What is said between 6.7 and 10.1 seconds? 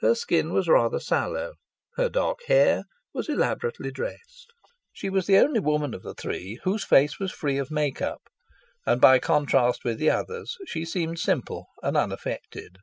face was free of make up, and by contrast with the